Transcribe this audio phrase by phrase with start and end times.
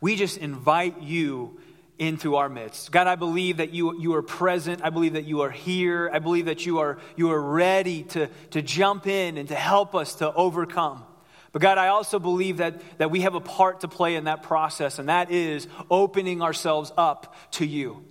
[0.00, 1.58] We just invite you
[1.98, 2.92] into our midst.
[2.92, 4.82] God, I believe that you, you are present.
[4.84, 6.08] I believe that you are here.
[6.12, 9.94] I believe that you are, you are ready to, to jump in and to help
[9.94, 11.02] us to overcome.
[11.50, 14.42] But God, I also believe that, that we have a part to play in that
[14.42, 18.04] process, and that is opening ourselves up to you.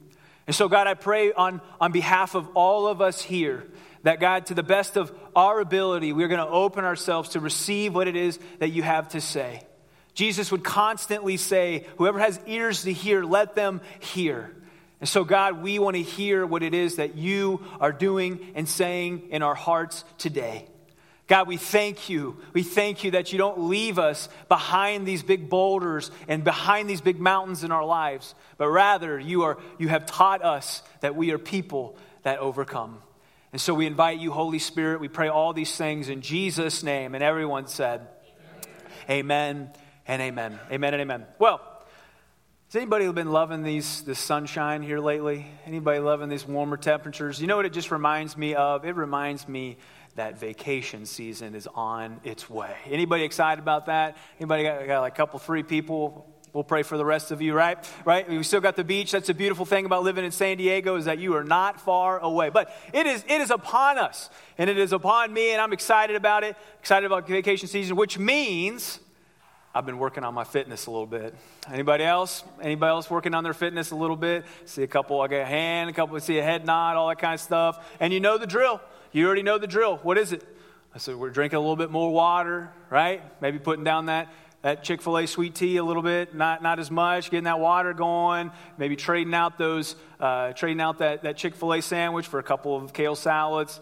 [0.48, 3.68] And so, God, I pray on, on behalf of all of us here
[4.04, 7.94] that, God, to the best of our ability, we're going to open ourselves to receive
[7.94, 9.67] what it is that you have to say.
[10.18, 14.52] Jesus would constantly say, Whoever has ears to hear, let them hear.
[15.00, 18.68] And so, God, we want to hear what it is that you are doing and
[18.68, 20.68] saying in our hearts today.
[21.28, 22.38] God, we thank you.
[22.54, 27.02] We thank you that you don't leave us behind these big boulders and behind these
[27.02, 31.30] big mountains in our lives, but rather you, are, you have taught us that we
[31.30, 33.04] are people that overcome.
[33.52, 35.00] And so we invite you, Holy Spirit.
[35.00, 37.14] We pray all these things in Jesus' name.
[37.14, 38.08] And everyone said,
[39.08, 39.70] Amen, amen
[40.08, 40.60] and amen.
[40.72, 41.26] Amen and amen.
[41.38, 41.62] Well,
[42.68, 45.46] has anybody been loving these the sunshine here lately?
[45.66, 47.40] Anybody loving these warmer temperatures?
[47.40, 48.86] You know what it just reminds me of?
[48.86, 49.78] It reminds me
[50.16, 52.76] that vacation season is on its way.
[52.90, 54.18] Anybody excited about that?
[54.40, 56.34] Anybody got, got like a couple, three people?
[56.54, 57.78] We'll pray for the rest of you, right?
[58.04, 58.28] Right?
[58.28, 59.12] We still got the beach.
[59.12, 62.20] That's a beautiful thing about living in San Diego is that you are not far
[62.20, 62.50] away.
[62.50, 66.16] But it is it is upon us, and it is upon me, and I'm excited
[66.16, 66.56] about it.
[66.80, 69.00] Excited about vacation season, which means
[69.78, 71.36] I've been working on my fitness a little bit.
[71.72, 72.44] Anybody else?
[72.60, 74.44] Anybody else working on their fitness a little bit?
[74.66, 77.20] See a couple, I get a hand, a couple, see a head nod, all that
[77.20, 77.86] kind of stuff.
[78.00, 78.82] And you know the drill.
[79.12, 79.98] You already know the drill.
[79.98, 80.44] What is it?
[80.96, 83.22] I said, we're drinking a little bit more water, right?
[83.40, 84.34] Maybe putting down that,
[84.64, 87.60] that Chick fil A sweet tea a little bit, not, not as much, getting that
[87.60, 88.50] water going,
[88.80, 92.44] maybe trading out those, uh, trading out that, that Chick fil A sandwich for a
[92.44, 93.80] couple of kale salads.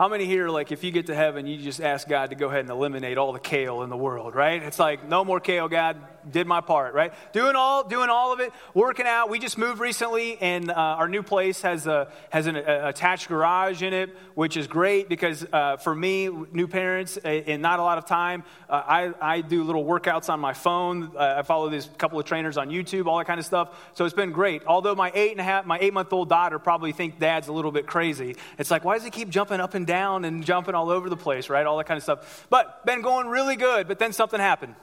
[0.00, 2.48] How many here, like, if you get to heaven, you just ask God to go
[2.48, 4.62] ahead and eliminate all the kale in the world, right?
[4.62, 5.98] It's like, no more kale, God.
[6.30, 7.14] Did my part, right?
[7.32, 9.30] Doing all, doing all of it, working out.
[9.30, 13.28] We just moved recently, and uh, our new place has a has an a, attached
[13.28, 17.82] garage in it, which is great because uh, for me, new parents, and not a
[17.82, 21.12] lot of time, uh, I I do little workouts on my phone.
[21.16, 23.70] Uh, I follow these couple of trainers on YouTube, all that kind of stuff.
[23.94, 24.62] So it's been great.
[24.66, 27.52] Although my eight and a half, my eight month old daughter probably think Dad's a
[27.54, 28.36] little bit crazy.
[28.58, 31.16] It's like, why does he keep jumping up and down and jumping all over the
[31.16, 31.66] place, right?
[31.66, 32.46] All that kind of stuff.
[32.48, 34.76] But been going really good, but then something happened.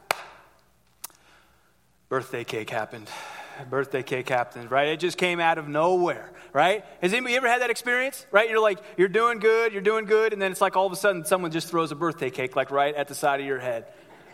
[2.10, 3.10] Birthday cake happened.
[3.70, 4.90] Birthday cake happened, right?
[4.90, 6.84] It just came out of nowhere, right?
[7.02, 8.50] Has anybody ever had that experience, right?
[8.50, 10.98] You're like, you're doing good, you're doing good, and then it's like all of a
[10.98, 13.86] sudden someone just throws a birthday cake, like right at the side of your head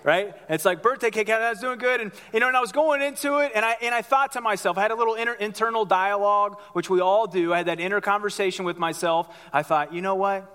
[0.03, 0.35] right?
[0.49, 1.29] It's like birthday cake.
[1.29, 3.77] I was doing good, and you know, and I was going into it, and I
[3.81, 7.25] and I thought to myself, I had a little inner, internal dialogue, which we all
[7.25, 7.53] do.
[7.53, 9.33] I had that inner conversation with myself.
[9.53, 10.52] I thought, you know what?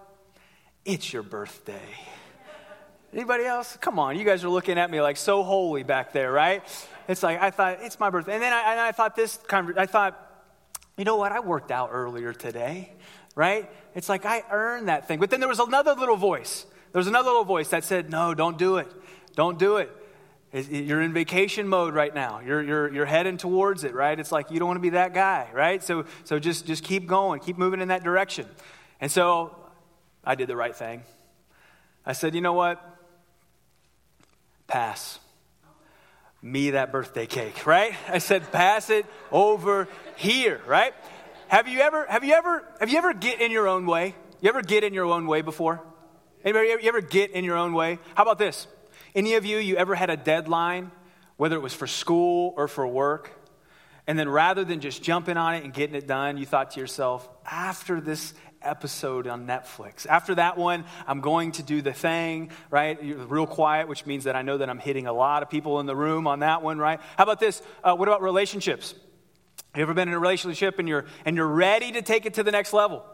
[0.88, 1.94] It's your birthday.
[3.12, 3.76] Anybody else?
[3.78, 6.62] Come on, you guys are looking at me like so holy back there, right?
[7.06, 9.38] It's like I thought it's my birthday, and then I, and I thought this.
[9.50, 10.18] I thought,
[10.96, 11.30] you know what?
[11.30, 12.90] I worked out earlier today,
[13.34, 13.70] right?
[13.94, 15.20] It's like I earned that thing.
[15.20, 16.64] But then there was another little voice.
[16.92, 18.90] There was another little voice that said, "No, don't do it.
[19.34, 19.90] Don't do it.
[20.70, 22.40] You're in vacation mode right now.
[22.40, 24.18] You're, you're, you're heading towards it, right?
[24.18, 25.84] It's like you don't want to be that guy, right?
[25.84, 28.46] So, so just, just keep going, keep moving in that direction.
[29.02, 29.54] And so
[30.28, 31.04] I did the right thing.
[32.04, 32.84] I said, you know what?
[34.66, 35.18] Pass.
[36.42, 37.94] Me that birthday cake, right?
[38.06, 40.92] I said, pass it over here, right?
[41.48, 44.14] Have you ever, have you ever, have you ever get in your own way?
[44.42, 45.80] You ever get in your own way before?
[46.44, 47.98] Anybody, you ever get in your own way?
[48.14, 48.66] How about this?
[49.14, 50.92] Any of you, you ever had a deadline,
[51.38, 53.30] whether it was for school or for work,
[54.06, 56.80] and then rather than just jumping on it and getting it done, you thought to
[56.80, 60.06] yourself, after this episode on Netflix.
[60.06, 62.98] After that one, I'm going to do the thing, right?
[63.02, 65.86] Real quiet, which means that I know that I'm hitting a lot of people in
[65.86, 67.00] the room on that one, right?
[67.16, 67.62] How about this?
[67.82, 68.94] Uh, what about relationships?
[69.76, 72.42] You ever been in a relationship and you're, and you're ready to take it to
[72.42, 73.04] the next level?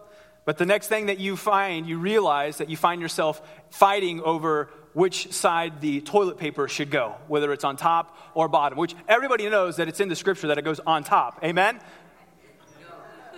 [0.44, 3.41] But the next thing that you find, you realize that you find yourself
[3.71, 8.78] fighting over which side the toilet paper should go, whether it's on top or bottom,
[8.78, 11.41] which everybody knows that it's in the scripture that it goes on top.
[11.43, 11.81] Amen?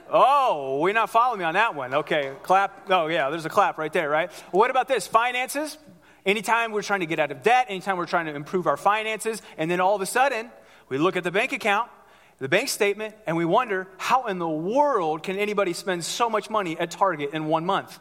[0.08, 1.92] Oh, we're not following me on that one.
[1.94, 2.88] Okay, clap.
[2.90, 4.30] Oh, yeah, there's a clap right there, right?
[4.52, 5.06] what about this?
[5.06, 5.78] Finances.
[6.24, 9.42] Anytime we're trying to get out of debt, anytime we're trying to improve our finances,
[9.58, 10.50] and then all of a sudden,
[10.88, 11.90] we look at the bank account,
[12.38, 16.50] the bank statement, and we wonder how in the world can anybody spend so much
[16.50, 17.98] money at Target in one month?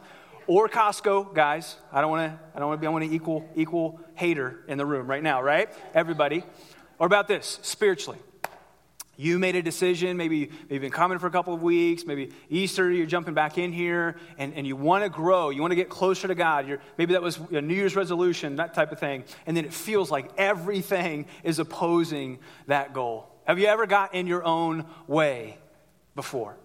[0.48, 1.76] Or Costco, guys.
[1.92, 2.38] I don't want to.
[2.54, 2.86] I don't want to be.
[2.86, 5.68] I want to equal equal hater in the room right now, right?
[5.92, 6.44] Everybody.
[6.98, 8.18] Or about this spiritually.
[9.16, 12.90] You made a decision, maybe, you've been coming for a couple of weeks, maybe Easter,
[12.90, 15.88] you're jumping back in here, and, and you want to grow, you want to get
[15.88, 16.68] closer to God.
[16.68, 19.72] You're, maybe that was a New Year's resolution, that type of thing, and then it
[19.72, 23.28] feels like everything is opposing that goal.
[23.46, 25.56] Have you ever got in your own way
[26.14, 26.56] before?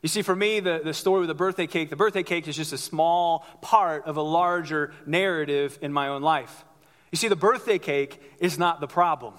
[0.00, 2.56] You see, for me, the, the story with the birthday cake, the birthday cake is
[2.56, 6.64] just a small part of a larger narrative in my own life.
[7.10, 9.34] You see, the birthday cake is not the problem.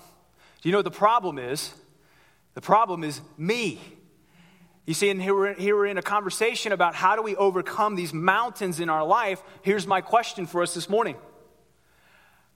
[0.61, 1.73] Do you know what the problem is?
[2.55, 3.79] The problem is me.
[4.85, 7.95] You see, and here we're, here we're in a conversation about how do we overcome
[7.95, 9.41] these mountains in our life.
[9.61, 11.17] Here's my question for us this morning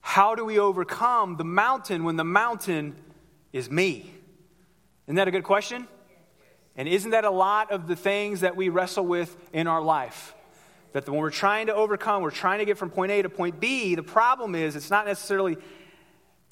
[0.00, 2.96] How do we overcome the mountain when the mountain
[3.52, 4.10] is me?
[5.06, 5.86] Isn't that a good question?
[6.76, 10.34] And isn't that a lot of the things that we wrestle with in our life?
[10.92, 13.60] That when we're trying to overcome, we're trying to get from point A to point
[13.60, 15.58] B, the problem is it's not necessarily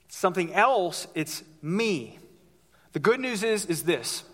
[0.09, 2.19] something else, it's me.
[2.93, 4.25] The good news is, is this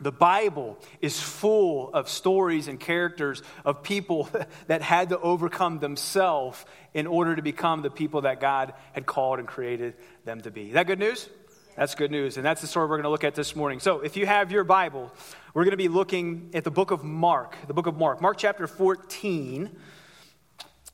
[0.00, 4.28] the Bible is full of stories and characters of people
[4.66, 6.64] that had to overcome themselves
[6.94, 9.94] in order to become the people that God had called and created
[10.24, 10.68] them to be.
[10.68, 11.28] Is that good news?
[11.76, 12.36] That's good news.
[12.36, 13.80] And that's the story we're going to look at this morning.
[13.80, 15.12] So, if you have your Bible,
[15.54, 18.38] we're going to be looking at the book of Mark, the book of Mark, Mark
[18.38, 19.70] chapter 14.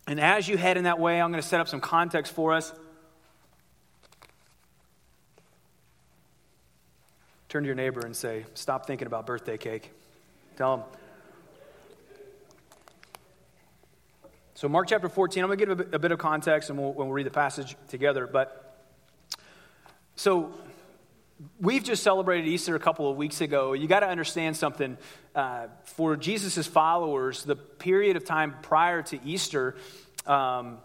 [0.09, 2.53] And as you head in that way, I'm going to set up some context for
[2.53, 2.73] us.
[7.49, 9.93] Turn to your neighbor and say, Stop thinking about birthday cake.
[10.57, 10.87] Tell them.
[14.55, 17.09] So, Mark chapter 14, I'm going to give a bit, of context and we'll, we'll
[17.09, 18.27] read the passage together.
[18.27, 18.81] But,
[20.17, 20.55] so,
[21.61, 23.75] we've just celebrated Easter a couple of weeks ago.
[23.75, 24.97] You got to understand something.
[25.35, 29.77] Uh, for Jesus' followers, the period of time prior to Easter
[30.27, 30.79] um,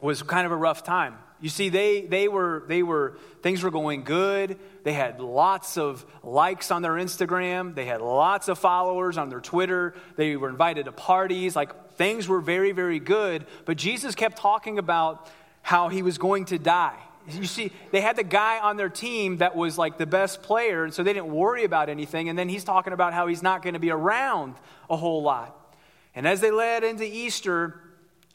[0.00, 1.16] was kind of a rough time.
[1.40, 4.58] You see, they, they were, they were, things were going good.
[4.84, 7.74] They had lots of likes on their Instagram.
[7.74, 9.94] They had lots of followers on their Twitter.
[10.16, 11.54] They were invited to parties.
[11.54, 13.46] Like, things were very, very good.
[13.66, 15.28] But Jesus kept talking about
[15.60, 16.96] how he was going to die.
[17.28, 20.84] You see, they had the guy on their team that was like the best player,
[20.84, 22.28] and so they didn't worry about anything.
[22.28, 24.54] And then he's talking about how he's not going to be around
[24.88, 25.76] a whole lot.
[26.14, 27.80] And as they led into Easter,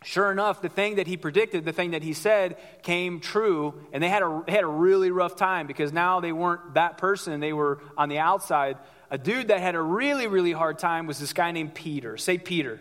[0.03, 4.01] Sure enough, the thing that he predicted, the thing that he said came true, and
[4.01, 7.39] they had a, they had a really rough time because now they weren't that person,
[7.39, 8.77] they were on the outside.
[9.11, 12.17] A dude that had a really, really hard time was this guy named Peter.
[12.17, 12.79] Say Peter.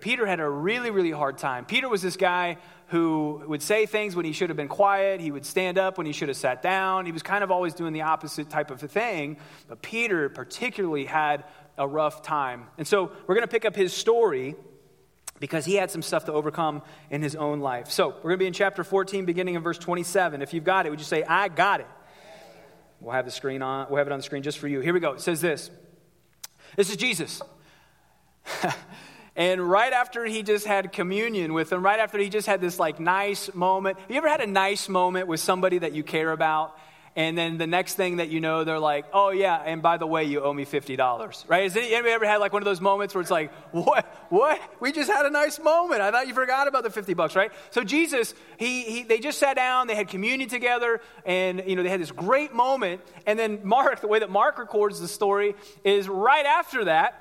[0.00, 1.64] Peter had a really, really hard time.
[1.64, 2.56] Peter was this guy
[2.88, 5.20] who would say things when he should have been quiet.
[5.20, 7.06] He would stand up when he should have sat down.
[7.06, 9.36] He was kind of always doing the opposite type of a thing.
[9.68, 11.44] But Peter particularly had
[11.78, 12.66] a rough time.
[12.78, 14.56] And so we're going to pick up his story
[15.42, 17.90] because he had some stuff to overcome in his own life.
[17.90, 20.40] So we're going to be in chapter 14, beginning in verse 27.
[20.40, 21.88] If you've got it, would you say, I got it?
[23.00, 23.88] We'll have the screen on.
[23.90, 24.78] We'll have it on the screen just for you.
[24.78, 25.14] Here we go.
[25.14, 25.68] It says this.
[26.76, 27.42] This is Jesus.
[29.36, 32.78] and right after he just had communion with them, right after he just had this
[32.78, 33.98] like nice moment.
[34.08, 36.78] You ever had a nice moment with somebody that you care about
[37.14, 40.06] and then the next thing that you know, they're like, oh, yeah, and by the
[40.06, 41.64] way, you owe me $50, right?
[41.64, 44.06] Has anybody ever had like one of those moments where it's like, what?
[44.30, 44.58] What?
[44.80, 46.00] We just had a nice moment.
[46.00, 47.52] I thought you forgot about the 50 bucks, right?
[47.70, 51.82] So Jesus, he, he, they just sat down, they had communion together, and, you know,
[51.82, 53.02] they had this great moment.
[53.26, 55.54] And then Mark, the way that Mark records the story
[55.84, 57.18] is right after that,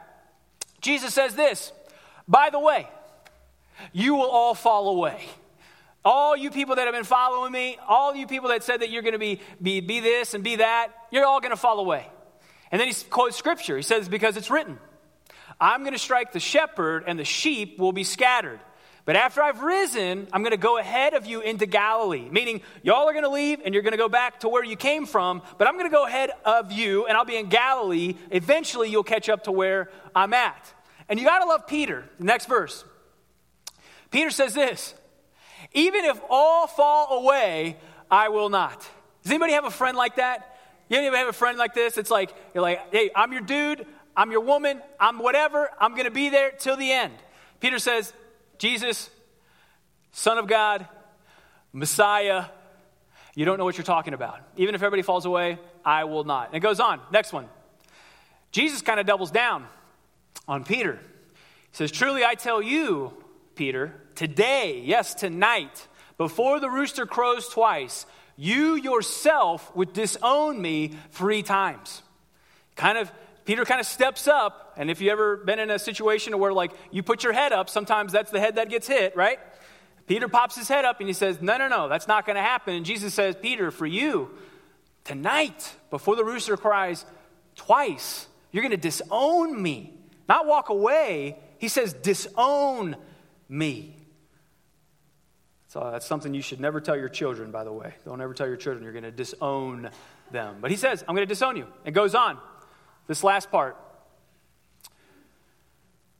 [0.80, 1.74] Jesus says this,
[2.30, 2.88] by the way,
[3.92, 5.28] you will all fall away.
[6.04, 9.04] All you people that have been following me, all you people that said that you're
[9.04, 12.08] going to be, be, be this and be that, you're all going to fall away.
[12.72, 13.78] And then he quotes scripture.
[13.78, 14.80] He says, Because it's written,
[15.60, 18.60] I'm going to strike the shepherd, and the sheep will be scattered.
[19.06, 22.30] But after I've risen, I'm going to go ahead of you into Galilee.
[22.30, 24.76] Meaning, y'all are going to leave and you're going to go back to where you
[24.76, 28.16] came from, but I'm going to go ahead of you and I'll be in Galilee.
[28.30, 30.74] Eventually, you'll catch up to where I'm at.
[31.10, 32.06] And you got to love Peter.
[32.20, 32.86] The next verse.
[34.12, 34.94] Peter says this
[35.74, 37.78] even if all fall away,
[38.10, 38.80] I will not.
[39.24, 40.58] Does anybody have a friend like that?
[40.90, 41.98] You anybody have a friend like this?
[41.98, 46.06] It's like, you're like, hey, I'm your dude, I'm your woman, I'm whatever, I'm going
[46.06, 47.14] to be there till the end.
[47.62, 48.12] Peter says,
[48.58, 49.10] Jesus,
[50.12, 50.86] Son of God,
[51.72, 52.46] Messiah,
[53.36, 54.40] you don't know what you're talking about.
[54.58, 56.48] Even if everybody falls away, I will not.
[56.48, 57.00] And it goes on.
[57.12, 57.48] Next one.
[58.52, 59.66] Jesus kind of doubles down
[60.48, 61.00] on Peter.
[61.72, 63.14] He says, Truly I tell you,
[63.62, 65.88] Peter, today, yes, tonight,
[66.18, 72.02] before the rooster crows twice, you yourself would disown me three times.
[72.76, 73.12] Kind of,
[73.46, 76.72] Peter kind of steps up, and if you've ever been in a situation where like
[76.90, 79.38] you put your head up, sometimes that's the head that gets hit, right?
[80.08, 82.42] Peter pops his head up and he says, No, no, no, that's not going to
[82.42, 82.74] happen.
[82.74, 84.32] And Jesus says, Peter, for you
[85.04, 87.06] tonight, before the rooster cries
[87.56, 89.94] twice, you're going to disown me.
[90.28, 91.38] Not walk away.
[91.60, 92.96] He says, disown
[93.52, 93.96] me.
[95.68, 97.94] So that's something you should never tell your children, by the way.
[98.06, 99.90] Don't ever tell your children you're going to disown
[100.32, 100.58] them.
[100.60, 101.68] But he says, I'm going to disown you.
[101.86, 102.38] It goes on.
[103.08, 103.78] This last part.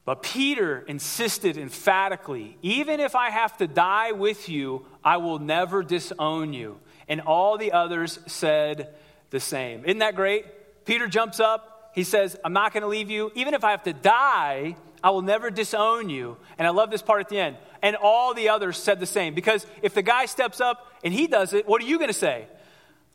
[0.04, 5.82] But Peter insisted emphatically, even if I have to die with you, I will never
[5.82, 6.80] disown you.
[7.08, 8.94] And all the others said
[9.30, 9.84] the same.
[9.84, 10.46] Isn't that great?
[10.84, 11.92] Peter jumps up.
[11.94, 13.30] He says, I'm not going to leave you.
[13.34, 16.36] Even if I have to die, I will never disown you.
[16.58, 17.56] And I love this part at the end.
[17.82, 19.34] And all the others said the same.
[19.34, 22.14] Because if the guy steps up and he does it, what are you going to
[22.14, 22.46] say?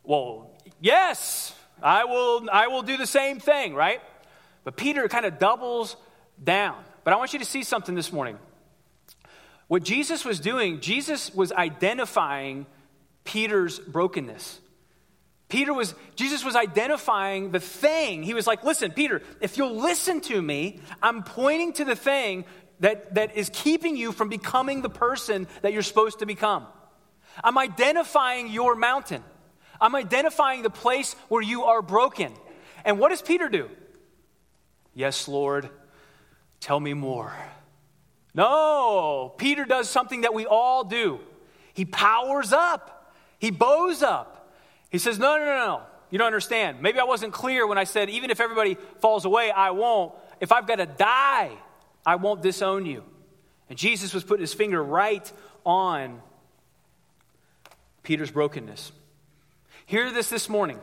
[0.03, 4.01] Well, yes, I will, I will do the same thing, right?
[4.63, 5.95] But Peter kind of doubles
[6.43, 6.83] down.
[7.03, 8.37] But I want you to see something this morning.
[9.67, 12.65] What Jesus was doing, Jesus was identifying
[13.23, 14.59] Peter's brokenness.
[15.49, 18.23] Peter was, Jesus was identifying the thing.
[18.23, 22.43] He was like, listen, Peter, if you'll listen to me, I'm pointing to the thing
[22.81, 26.67] that, that is keeping you from becoming the person that you're supposed to become.
[27.43, 29.23] I'm identifying your mountain.
[29.79, 32.33] I'm identifying the place where you are broken.
[32.83, 33.69] And what does Peter do?
[34.93, 35.69] Yes, Lord,
[36.59, 37.33] tell me more.
[38.33, 41.19] No, Peter does something that we all do.
[41.73, 44.36] He powers up, he bows up.
[44.89, 45.81] He says, No, no, no, no.
[46.09, 46.81] You don't understand.
[46.81, 50.13] Maybe I wasn't clear when I said, even if everybody falls away, I won't.
[50.39, 51.51] If I've got to die,
[52.05, 53.03] I won't disown you.
[53.69, 55.29] And Jesus was putting his finger right
[55.65, 56.21] on
[58.03, 58.93] Peter's brokenness.
[59.85, 60.79] Hear this this morning.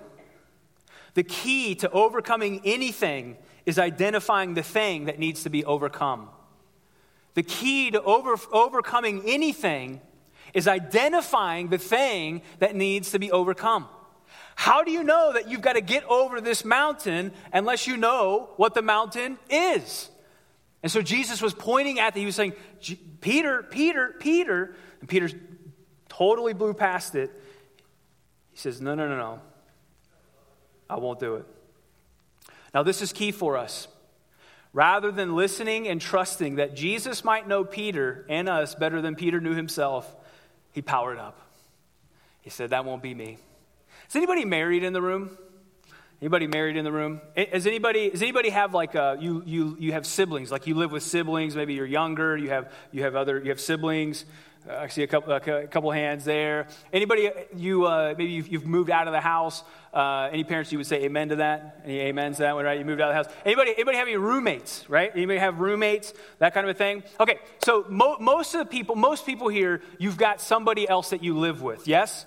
[1.15, 6.29] The key to overcoming anything is identifying the thing that needs to be overcome.
[7.33, 10.03] The key to over, overcoming anything
[10.55, 13.87] is identifying the thing that needs to be overcome.
[14.57, 18.51] How do you know that you've got to get over this mountain unless you know
[18.57, 20.09] what the mountain is?
[20.83, 22.21] And so Jesus was pointing at that.
[22.21, 22.53] He was saying,
[23.21, 24.77] Peter, Peter, Peter.
[25.01, 25.31] And Peter
[26.09, 27.31] totally blew past it.
[28.53, 29.41] He says, No, no, no, no.
[30.89, 31.47] I won't do it.
[32.73, 33.89] Now, this is key for us.
[34.73, 39.41] Rather than listening and trusting that Jesus might know Peter and us better than Peter
[39.41, 40.15] knew himself,
[40.75, 41.41] he powered up.
[42.43, 43.39] He said, That won't be me.
[44.09, 45.39] Is anybody married in the room?
[46.21, 47.21] Anybody married in the room?
[47.37, 50.75] Does anybody, does anybody have like a, uh, you, you, you have siblings, like you
[50.75, 54.25] live with siblings, maybe you're younger, you have, you have other, you have siblings.
[54.69, 56.69] I see a couple, a couple hands there.
[56.91, 59.63] Anybody, you, uh, maybe you've, you've, moved out of the house.
[59.93, 61.83] Uh, any parents, you would say amen to that?
[61.85, 62.79] Any amens to that one, right?
[62.79, 63.43] You moved out of the house.
[63.45, 65.11] Anybody, anybody have any roommates, right?
[65.15, 67.03] Anybody have roommates, that kind of a thing?
[67.21, 71.23] Okay, so mo- most of the people, most people here, you've got somebody else that
[71.23, 72.25] you live with, yes?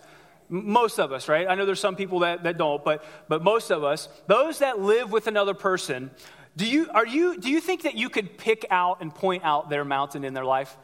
[0.47, 1.47] Most of us, right?
[1.47, 4.79] I know there's some people that, that don't, but, but most of us, those that
[4.79, 6.11] live with another person,
[6.55, 9.71] do you, are you, do you think that you could pick out and point out
[9.71, 10.77] their mountain in their life?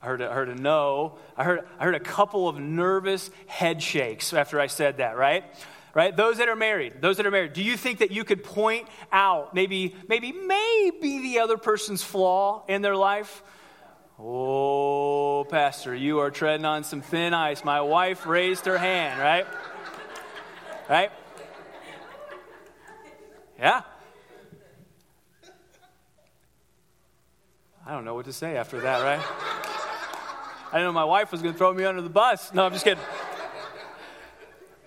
[0.00, 1.18] I heard, a, I heard a no.
[1.36, 5.44] I heard, I heard a couple of nervous head shakes after I said that, right?
[5.94, 6.16] Right?
[6.16, 8.86] Those that are married, those that are married, do you think that you could point
[9.10, 13.42] out maybe, maybe, maybe the other person's flaw in their life?
[14.20, 17.64] Oh, Pastor, you are treading on some thin ice.
[17.64, 19.46] My wife raised her hand, right?
[20.88, 21.10] Right?
[23.58, 23.82] Yeah.
[27.84, 29.77] I don't know what to say after that, right?
[30.70, 32.52] I didn't know my wife was going to throw me under the bus.
[32.52, 33.02] No, I'm just kidding.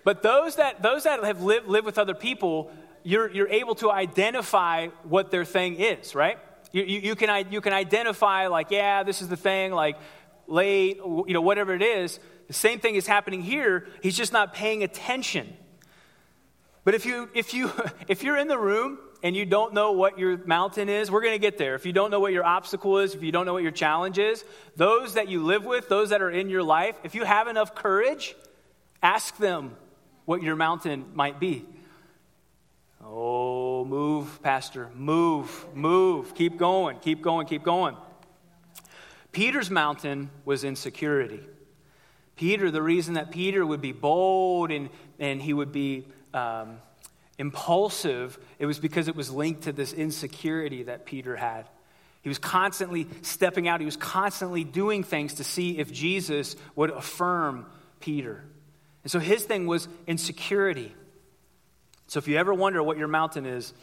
[0.04, 2.72] But those that, those that have lived, lived with other people,
[3.04, 6.38] you're, you're able to identify what their thing is, right?
[6.72, 9.98] You, you, you, can, you can identify, like, yeah, this is the thing, like,
[10.48, 12.20] late, you know, whatever it is.
[12.48, 13.88] The same thing is happening here.
[14.02, 15.56] He's just not paying attention.
[16.84, 17.72] But if, you, if, you,
[18.08, 21.34] if you're in the room and you don't know what your mountain is, we're going
[21.34, 21.76] to get there.
[21.76, 24.18] If you don't know what your obstacle is, if you don't know what your challenge
[24.18, 24.44] is,
[24.76, 27.76] those that you live with, those that are in your life, if you have enough
[27.76, 28.36] courage,
[29.04, 29.76] ask them
[30.26, 31.66] what your mountain might be.
[33.04, 34.90] Oh, move, Pastor.
[34.96, 36.34] Move, move.
[36.36, 37.96] Keep going, keep going, keep going.
[39.32, 41.42] Peter's mountain was insecurity.
[42.36, 46.78] Peter, the reason that Peter would be bold and, and he would be um,
[47.42, 51.68] impulsive, it was because it was linked to this insecurity that Peter had.
[52.22, 56.92] He was constantly stepping out, he was constantly doing things to see if Jesus would
[56.92, 57.66] affirm
[58.00, 58.44] Peter.
[59.04, 60.94] And so his thing was insecurity.
[62.06, 63.74] So if you ever wonder what your mountain is,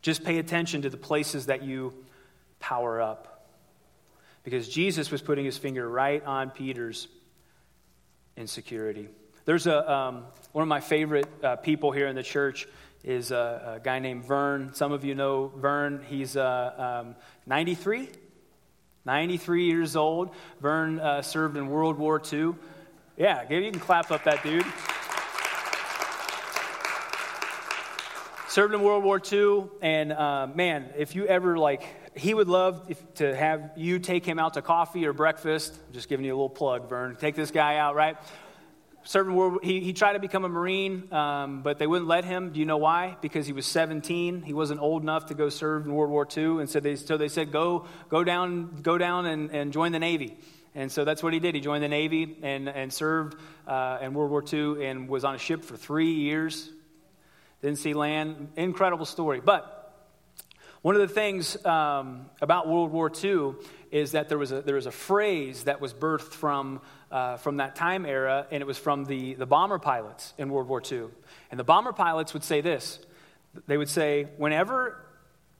[0.00, 1.94] just pay attention to the places that you
[2.58, 3.46] power up.
[4.42, 7.06] Because Jesus was putting his finger right on Peter's
[8.36, 9.08] insecurity.
[9.44, 12.68] There's a, um, one of my favorite uh, people here in the church
[13.02, 14.72] is a, a, guy named Vern.
[14.74, 16.04] Some of you know Vern.
[16.08, 18.08] He's uh, um, 93,
[19.04, 20.30] 93 years old.
[20.60, 22.54] Vern uh, served in World War II.
[23.16, 24.64] Yeah, you can clap up that dude.
[28.52, 31.84] served in World War II, and uh, man, if you ever like,
[32.14, 35.74] he would love if, to have you take him out to coffee or breakfast.
[35.88, 37.16] I'm just giving you a little plug, Vern.
[37.16, 38.18] Take this guy out, right?
[39.04, 42.52] Served World, he, he tried to become a Marine, um, but they wouldn't let him.
[42.52, 43.16] Do you know why?
[43.20, 44.42] Because he was 17.
[44.42, 47.16] He wasn't old enough to go serve in World War II, and so they, so
[47.16, 50.36] they said, go, go down, go down and, and join the Navy.
[50.74, 51.54] And so that's what he did.
[51.54, 55.34] He joined the Navy and, and served uh, in World War II and was on
[55.34, 56.70] a ship for three years.
[57.60, 58.52] Didn't see land.
[58.56, 59.40] Incredible story.
[59.40, 59.81] But
[60.82, 63.54] one of the things um, about World War II
[63.92, 67.58] is that there was a, there was a phrase that was birthed from, uh, from
[67.58, 71.04] that time era, and it was from the, the bomber pilots in World War II.
[71.52, 72.98] And the bomber pilots would say this
[73.66, 74.98] they would say, whenever,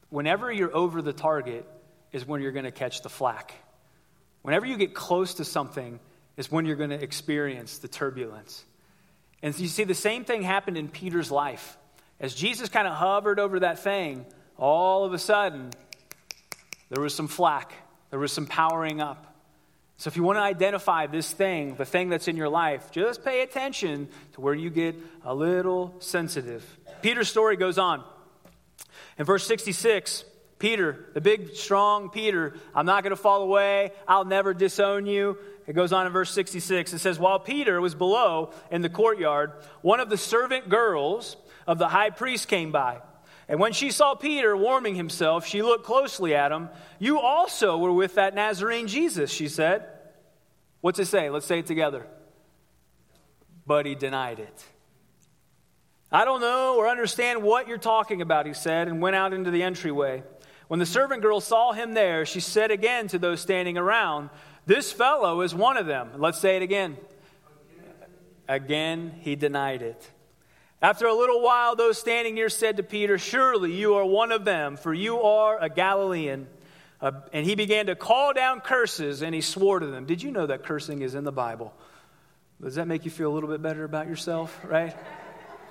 [0.09, 1.67] whenever you're over the target,
[2.11, 3.55] is when you're going to catch the flak.
[4.43, 6.01] Whenever you get close to something,
[6.37, 8.65] is when you're going to experience the turbulence.
[9.43, 11.77] And you see, the same thing happened in Peter's life.
[12.19, 14.25] As Jesus kind of hovered over that thing,
[14.59, 15.71] all of a sudden,
[16.91, 17.73] there was some flack,
[18.11, 19.29] there was some powering up.
[19.97, 23.25] So, if you want to identify this thing, the thing that's in your life, just
[23.25, 26.65] pay attention to where you get a little sensitive.
[27.03, 28.03] Peter's story goes on.
[29.19, 30.25] In verse 66,
[30.59, 33.93] Peter, the big, strong Peter, I'm not going to fall away.
[34.09, 35.39] I'll never disown you.
[35.67, 36.93] It goes on in verse 66.
[36.93, 41.79] It says, While Peter was below in the courtyard, one of the servant girls of
[41.79, 42.99] the high priest came by.
[43.49, 46.69] And when she saw Peter warming himself, she looked closely at him.
[46.99, 49.87] You also were with that Nazarene Jesus, she said.
[50.81, 51.31] What's it say?
[51.31, 52.07] Let's say it together.
[53.67, 54.65] But he denied it.
[56.11, 59.51] I don't know or understand what you're talking about, he said, and went out into
[59.51, 60.23] the entryway.
[60.69, 64.31] When the servant girl saw him there, she said again to those standing around,
[64.67, 66.11] This fellow is one of them.
[66.19, 66.97] Let's say it again.
[68.49, 70.11] Again, he denied it.
[70.83, 74.45] After a little while, those standing near said to Peter, Surely you are one of
[74.45, 76.49] them, for you are a Galilean.
[77.01, 80.07] Uh, and he began to call down curses and he swore to them.
[80.07, 81.73] Did you know that cursing is in the Bible?
[82.61, 84.97] Does that make you feel a little bit better about yourself, right?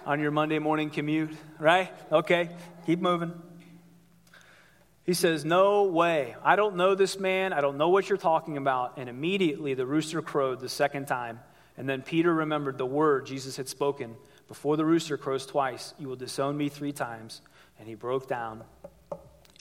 [0.06, 1.92] On your Monday morning commute, right?
[2.12, 2.50] Okay,
[2.86, 3.34] keep moving.
[5.06, 6.36] He says, No way.
[6.44, 7.52] I don't know this man.
[7.52, 8.94] I don't know what you're talking about.
[8.98, 11.42] And immediately the rooster crowed the second time.
[11.78, 14.16] And then Peter remembered the word Jesus had spoken
[14.52, 17.40] Before the rooster crows twice, you will disown me three times.
[17.80, 18.66] And he broke down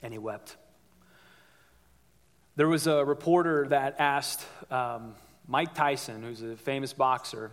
[0.03, 0.57] and he wept.
[2.57, 5.15] There was a reporter that asked um,
[5.47, 7.51] Mike Tyson, who's a famous boxer,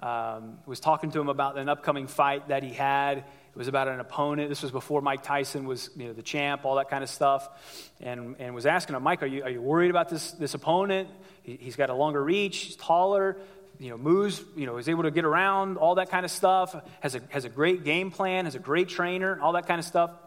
[0.00, 3.24] um, was talking to him about an upcoming fight that he had
[3.58, 4.48] it was about an opponent.
[4.48, 7.92] This was before Mike Tyson was you know, the champ, all that kind of stuff.
[8.00, 11.08] And, and was asking him, Mike, are you, are you worried about this, this opponent?
[11.42, 13.36] He, has got a longer reach, he's taller,
[13.78, 16.74] you know, moves, you know, is able to get around, all that kind of stuff,
[17.00, 19.84] has a, has a great game plan, has a great trainer, all that kind of
[19.84, 20.10] stuff.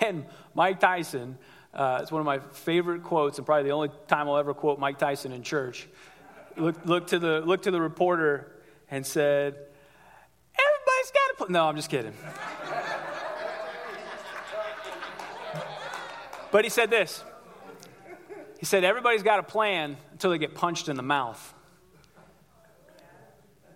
[0.00, 0.24] And
[0.54, 1.36] Mike Tyson,
[1.74, 4.78] uh, it's one of my favorite quotes, and probably the only time I'll ever quote
[4.78, 5.88] Mike Tyson in church.
[6.56, 8.52] Looked, to, the, looked to the reporter
[8.88, 11.50] and said, Everybody's got to put.
[11.50, 12.12] No, I'm just kidding.
[16.52, 17.24] but he said this.
[18.60, 21.54] He said, Everybody's got a plan until they get punched in the mouth.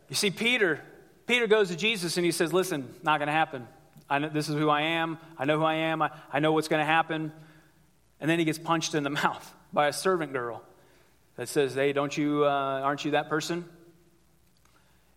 [0.08, 0.80] You see, Peter,
[1.26, 3.66] Peter goes to Jesus and he says, Listen, not going to happen.
[4.08, 5.18] I know, this is who I am.
[5.38, 6.02] I know who I am.
[6.02, 7.32] I, I know what's going to happen.
[8.20, 10.62] And then he gets punched in the mouth by a servant girl
[11.36, 13.64] that says, Hey, don't you, uh, aren't you that person?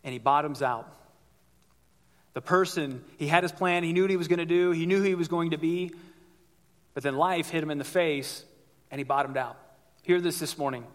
[0.04, 0.94] And he bottoms out
[2.34, 3.04] the person.
[3.18, 5.04] He had his plan, he knew what he was going to do, he knew who
[5.04, 5.92] he was going to be.
[6.94, 8.44] But then life hit him in the face
[8.90, 9.58] and he bottomed out.
[10.04, 10.86] Hear this this morning.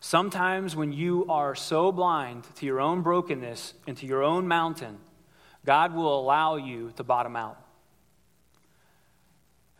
[0.00, 4.98] Sometimes when you are so blind to your own brokenness and to your own mountain,
[5.64, 7.60] God will allow you to bottom out.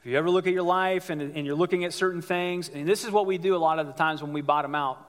[0.00, 2.88] If you ever look at your life and, and, you're looking at certain things, and
[2.88, 5.04] this is what we do a lot of the times when we bottom out.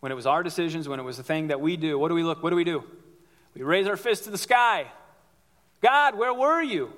[0.00, 2.14] When it was our decisions, when it was the thing that we do, what do
[2.14, 2.42] we look?
[2.42, 2.84] What do we do?
[3.54, 4.86] We raise our fist to the sky.
[5.80, 6.84] God, where were you?
[6.86, 6.92] And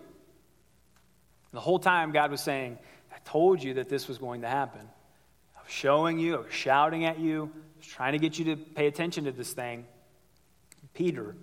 [1.52, 2.78] the whole time, God was saying,
[3.12, 4.80] I told you that this was going to happen.
[5.68, 7.52] Showing you, was shouting at you,
[7.82, 9.86] trying to get you to pay attention to this thing.
[10.94, 11.36] Peter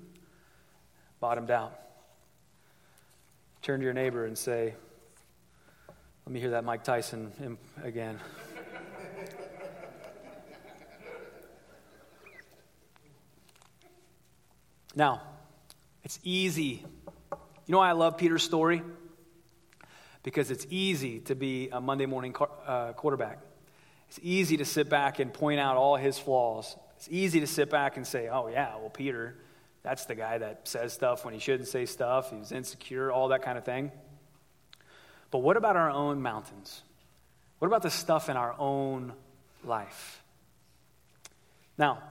[1.20, 1.80] bottomed out.
[3.62, 4.74] Turn to your neighbor and say,
[6.26, 8.20] Let me hear that Mike Tyson again.
[14.96, 15.22] Now,
[16.04, 16.84] it's easy.
[17.32, 18.82] You know why I love Peter's story?
[20.24, 22.36] Because it's easy to be a Monday morning
[22.66, 23.40] uh, quarterback.
[24.10, 26.76] It's easy to sit back and point out all his flaws.
[26.98, 29.36] It's easy to sit back and say, oh, yeah, well, Peter,
[29.84, 32.32] that's the guy that says stuff when he shouldn't say stuff.
[32.32, 33.92] He's insecure, all that kind of thing.
[35.32, 36.82] But what about our own mountains?
[37.60, 39.14] What about the stuff in our own
[39.64, 40.24] life?
[41.78, 42.02] Now,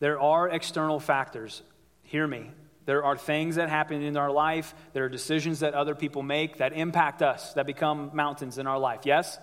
[0.00, 1.62] there are external factors.
[2.02, 2.50] Hear me.
[2.86, 6.58] There are things that happen in our life, there are decisions that other people make
[6.58, 9.02] that impact us, that become mountains in our life.
[9.04, 9.38] Yes?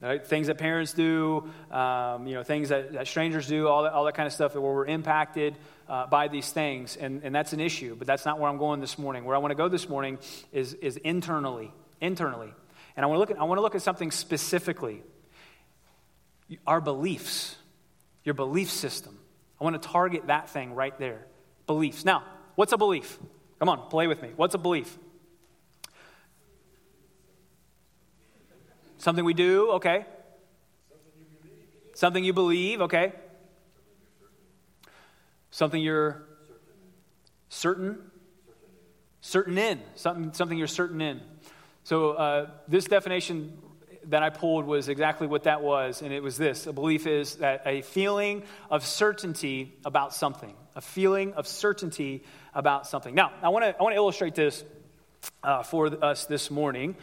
[0.00, 0.24] Right?
[0.24, 4.04] Things that parents do, um, you know, things that, that, strangers do, all that, all
[4.04, 5.56] that kind of stuff, where we're impacted
[5.88, 6.96] uh, by these things.
[6.96, 9.24] And, and that's an issue, but that's not where I'm going this morning.
[9.24, 10.18] Where I want to go this morning
[10.52, 11.72] is, is internally.
[12.00, 12.52] Internally.
[12.96, 15.02] And I want, to look at, I want to look at something specifically
[16.66, 17.56] our beliefs,
[18.24, 19.18] your belief system.
[19.60, 21.26] I want to target that thing right there.
[21.66, 22.04] Beliefs.
[22.04, 22.22] Now,
[22.54, 23.18] what's a belief?
[23.58, 24.30] Come on, play with me.
[24.36, 24.96] What's a belief?
[28.98, 30.04] Something we do, okay.
[31.94, 33.12] Something you believe, okay.
[35.50, 36.22] Something you're
[37.48, 37.98] certain,
[39.20, 41.20] certain in, something, something you're certain in.
[41.84, 43.56] So uh, this definition
[44.04, 47.36] that I pulled was exactly what that was, and it was this: a belief is
[47.36, 53.14] that a feeling of certainty about something, a feeling of certainty about something.
[53.14, 54.64] Now, I want to I want to illustrate this
[55.42, 56.96] uh, for us this morning.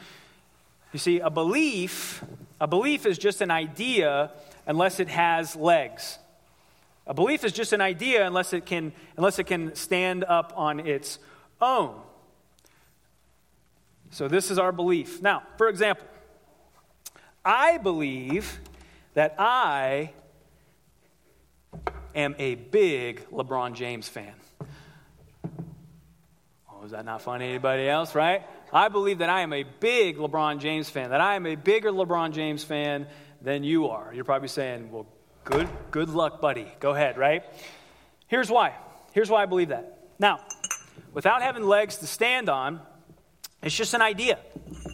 [0.95, 2.23] You see, a belief,
[2.62, 4.31] a belief is just an idea
[4.65, 6.19] unless it has legs.
[7.05, 10.79] A belief is just an idea unless it can, unless it can stand up on
[10.79, 11.19] its
[11.60, 11.99] own.
[14.10, 15.21] So, this is our belief.
[15.21, 16.08] Now, for example,
[17.43, 18.58] I believe
[19.15, 20.13] that I
[22.15, 24.34] am a big LeBron James fan.
[26.71, 27.49] Oh, is that not funny?
[27.49, 28.43] Anybody else, right?
[28.75, 31.91] I believe that I am a big LeBron James fan, that I am a bigger
[31.91, 33.07] LeBron James fan
[33.41, 34.13] than you are.
[34.13, 35.07] You're probably saying, well,
[35.45, 36.67] good, good luck, buddy.
[36.81, 37.43] Go ahead, right?
[38.27, 38.73] Here's why.
[39.13, 40.09] Here's why I believe that.
[40.19, 40.41] Now,
[41.13, 42.81] without having legs to stand on,
[43.63, 44.39] it's just an idea.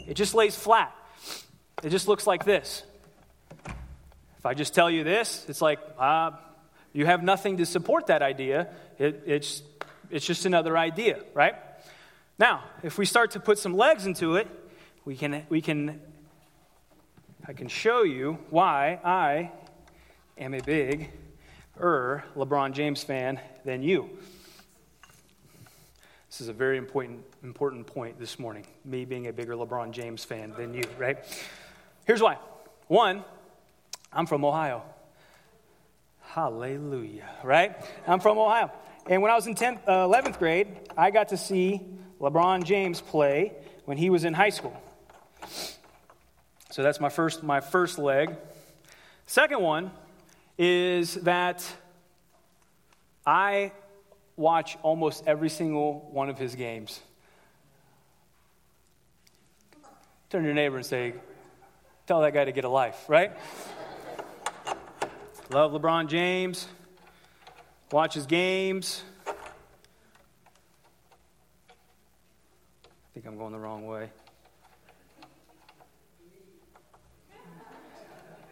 [0.07, 0.95] It just lays flat.
[1.81, 2.83] It just looks like this.
[3.65, 6.31] If I just tell you this, it's like, uh,
[6.93, 8.67] you have nothing to support that idea.
[8.99, 9.63] It, it's,
[10.11, 11.55] it's just another idea, right?
[12.41, 14.47] Now, if we start to put some legs into it,
[15.05, 16.01] we can, we can,
[17.47, 19.51] I can show you why I
[20.39, 21.11] am a big
[21.79, 24.09] er LeBron James fan than you.
[26.31, 30.25] This is a very important, important point this morning, me being a bigger LeBron James
[30.25, 31.19] fan than you, right?
[32.07, 32.39] Here's why.
[32.87, 33.23] One,
[34.11, 34.81] I'm from Ohio.
[36.21, 37.75] Hallelujah, right?
[38.07, 38.71] I'm from Ohio.
[39.05, 41.81] And when I was in 10th, uh, 11th grade, I got to see
[42.21, 43.51] LeBron James play
[43.85, 44.79] when he was in high school.
[46.69, 48.35] So that's my first, my first leg.
[49.25, 49.91] Second one
[50.57, 51.65] is that
[53.25, 53.71] I
[54.37, 57.01] watch almost every single one of his games.
[60.29, 61.15] Turn to your neighbor and say,
[62.07, 63.31] Tell that guy to get a life, right?
[65.49, 66.67] Love LeBron James,
[67.91, 69.03] watch his games.
[73.21, 74.09] Think I'm going the wrong way.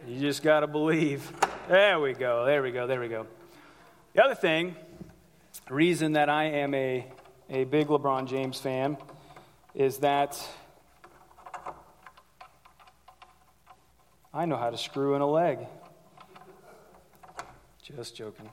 [0.06, 1.32] You just got to believe.
[1.68, 2.44] There we go.
[2.44, 2.86] There we go.
[2.86, 3.26] There we go.
[4.14, 4.76] The other thing,
[5.68, 7.04] reason that I am a,
[7.48, 8.96] a big LeBron James fan
[9.74, 10.40] is that
[14.32, 15.66] I know how to screw in a leg.
[17.82, 18.48] Just joking.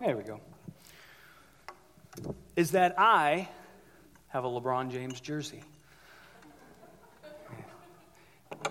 [0.00, 0.40] There we go.
[2.54, 3.48] Is that I
[4.28, 5.62] have a LeBron James jersey.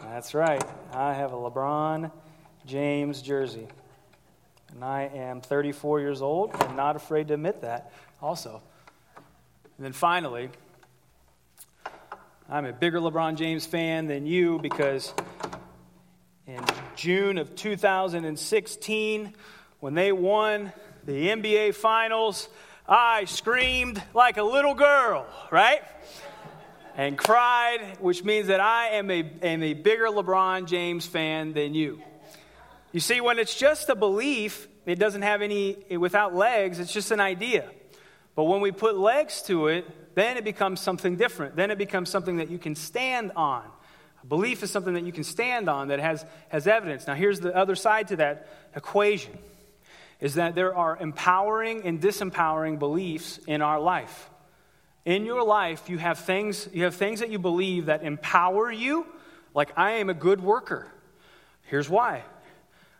[0.03, 0.63] That's right.
[0.93, 2.11] I have a LeBron
[2.65, 3.67] James jersey.
[4.73, 7.91] And I am 34 years old and not afraid to admit that
[8.21, 8.61] also.
[9.77, 10.49] And then finally,
[12.49, 15.13] I'm a bigger LeBron James fan than you because
[16.45, 16.63] in
[16.95, 19.33] June of 2016,
[19.79, 20.71] when they won
[21.05, 22.49] the NBA Finals,
[22.87, 25.81] I screamed like a little girl, right?
[26.97, 31.75] And cried, which means that I am a, am a bigger LeBron James fan than
[31.75, 32.01] you.
[32.91, 37.11] You see, when it's just a belief, it doesn't have any, without legs, it's just
[37.11, 37.69] an idea.
[38.33, 41.55] But when we put legs to it, then it becomes something different.
[41.55, 43.63] Then it becomes something that you can stand on.
[44.23, 47.05] A belief is something that you can stand on that has, has evidence.
[47.05, 49.37] Now, here's the other side to that equation
[50.19, 54.29] is that there are empowering and disempowering beliefs in our life.
[55.03, 59.05] In your life, you have things, you have things that you believe that empower you,
[59.53, 60.87] like I am a good worker.
[61.63, 62.23] Here's why.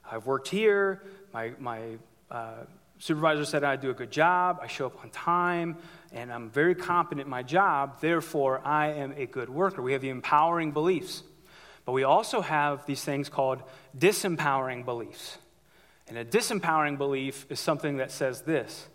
[0.09, 1.01] I've worked here,
[1.33, 1.81] my, my
[2.29, 2.65] uh,
[2.99, 5.77] supervisor said I do a good job, I show up on time,
[6.11, 9.81] and I'm very competent in my job, therefore I am a good worker.
[9.81, 11.23] We have the empowering beliefs.
[11.85, 13.61] But we also have these things called
[13.97, 15.37] disempowering beliefs.
[16.07, 18.87] And a disempowering belief is something that says this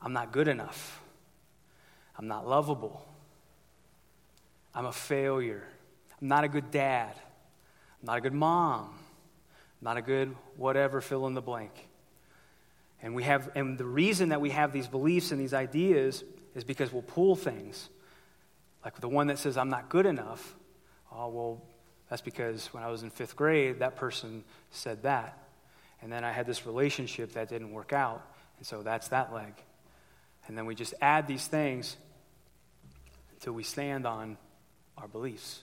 [0.00, 1.02] I'm not good enough.
[2.16, 3.06] I'm not lovable.
[4.74, 5.64] I'm a failure.
[6.20, 7.14] I'm not a good dad.
[8.00, 8.90] I'm not a good mom.
[8.90, 11.72] I'm not a good whatever, fill in the blank.
[13.00, 16.64] And we have and the reason that we have these beliefs and these ideas is
[16.64, 17.88] because we'll pull things.
[18.84, 20.56] Like the one that says I'm not good enough.
[21.12, 21.62] Oh, well,
[22.10, 25.47] that's because when I was in 5th grade, that person said that.
[26.02, 28.24] And then I had this relationship that didn't work out.
[28.58, 29.52] And so that's that leg.
[30.46, 31.96] And then we just add these things
[33.32, 34.36] until we stand on
[34.96, 35.62] our beliefs.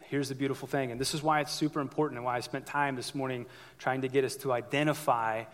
[0.00, 2.66] Here's the beautiful thing, and this is why it's super important and why I spent
[2.66, 3.46] time this morning
[3.78, 5.44] trying to get us to identify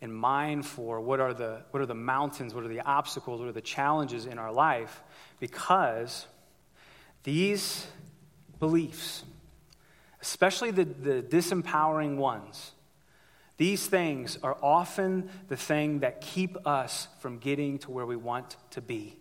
[0.00, 3.48] and mind for what are the, what are the mountains, what are the obstacles, what
[3.48, 5.00] are the challenges in our life,
[5.38, 6.26] because
[7.22, 7.86] these
[8.58, 9.22] beliefs,
[10.20, 12.72] especially the, the disempowering ones,
[13.60, 18.56] these things are often the thing that keep us from getting to where we want
[18.70, 19.18] to be.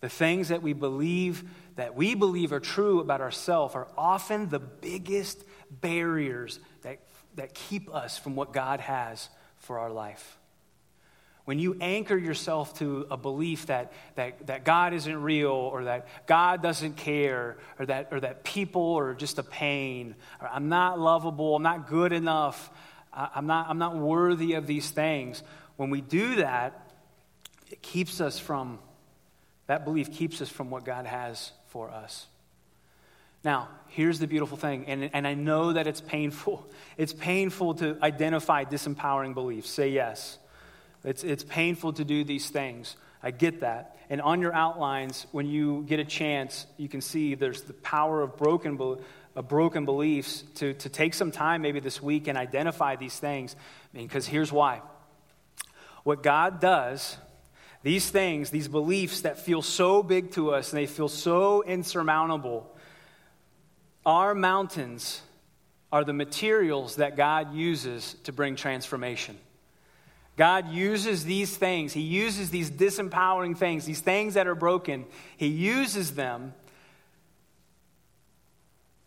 [0.00, 1.44] The things that we believe
[1.76, 7.02] that we believe are true about ourselves are often the biggest barriers that,
[7.36, 10.40] that keep us from what God has for our life.
[11.44, 16.08] When you anchor yourself to a belief that, that, that God isn't real or that
[16.26, 20.98] God doesn't care or that, or that people are just a pain or I'm not
[20.98, 22.72] lovable, I'm not good enough,
[23.12, 25.42] I'm not, I'm not worthy of these things.
[25.76, 26.90] When we do that,
[27.70, 28.78] it keeps us from,
[29.66, 32.26] that belief keeps us from what God has for us.
[33.44, 36.66] Now, here's the beautiful thing, and, and I know that it's painful.
[36.98, 39.70] It's painful to identify disempowering beliefs.
[39.70, 40.38] Say yes.
[41.04, 42.96] It's, it's painful to do these things.
[43.22, 43.96] I get that.
[44.10, 48.20] And on your outlines, when you get a chance, you can see there's the power
[48.20, 49.04] of broken beliefs
[49.40, 53.56] broken beliefs to, to take some time maybe this week and identify these things.
[53.94, 54.82] Because here's why.
[56.04, 57.16] What God does,
[57.82, 62.76] these things, these beliefs that feel so big to us and they feel so insurmountable,
[64.04, 65.22] our mountains
[65.92, 69.38] are the materials that God uses to bring transformation.
[70.36, 75.04] God uses these things, He uses these disempowering things, these things that are broken,
[75.36, 76.54] He uses them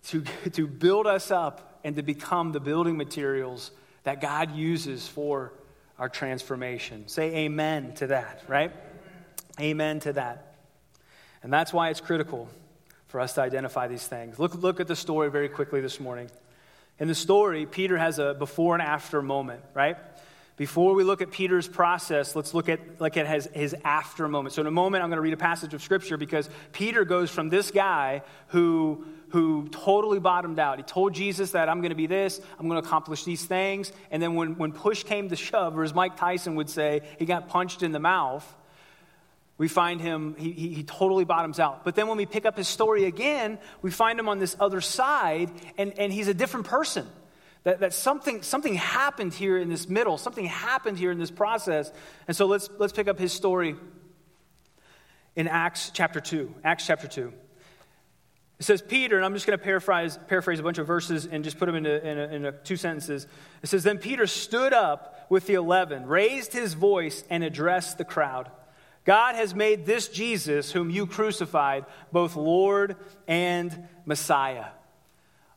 [0.08, 3.72] to, to build us up and to become the building materials
[4.04, 5.54] that God uses for
[5.98, 7.08] our transformation.
[7.08, 8.72] Say amen to that, right?
[9.60, 10.56] Amen to that.
[11.42, 12.50] And that's why it's critical
[13.08, 14.40] for us to identify these things.
[14.40, 16.30] Look, look at the story very quickly this morning.
[17.00, 19.98] In the story, Peter has a before and after moment, right?
[20.58, 24.56] Before we look at Peter's process, let's look at, look at his, his after moment.
[24.56, 27.30] So, in a moment, I'm going to read a passage of scripture because Peter goes
[27.30, 30.78] from this guy who, who totally bottomed out.
[30.78, 33.92] He told Jesus that I'm going to be this, I'm going to accomplish these things.
[34.10, 37.26] And then, when, when push came to shove, or as Mike Tyson would say, he
[37.26, 38.50] got punched in the mouth,
[39.58, 41.84] we find him, he, he, he totally bottoms out.
[41.84, 44.80] But then, when we pick up his story again, we find him on this other
[44.80, 47.06] side, and, and he's a different person
[47.66, 51.92] that, that something, something happened here in this middle, something happened here in this process.
[52.30, 53.76] And so let's, let's pick up his story
[55.36, 56.56] in Acts chapter 2.
[56.64, 57.34] Acts chapter 2.
[58.58, 61.44] It says, Peter, and I'm just going to paraphrase, paraphrase a bunch of verses and
[61.44, 63.28] just put them into, in, two sentences.
[63.62, 68.06] It says, Then Peter stood up with the eleven, raised his voice, and addressed the
[68.06, 68.50] crowd.
[69.04, 72.96] God has made this Jesus, whom you crucified, both Lord
[73.28, 74.68] and Messiah.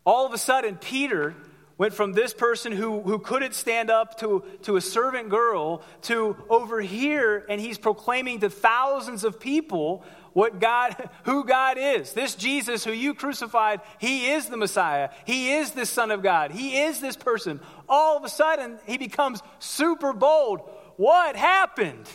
[0.04, 1.34] All of a sudden, Peter
[1.78, 6.36] went from this person who, who couldn't stand up to, to a servant girl to
[6.50, 12.12] over here, and he's proclaiming to thousands of people what God, who God is.
[12.12, 15.10] This Jesus who you crucified, he is the Messiah.
[15.24, 16.50] He is the Son of God.
[16.50, 17.60] He is this person.
[17.88, 20.60] All of a sudden, he becomes super bold.
[20.96, 22.10] What happened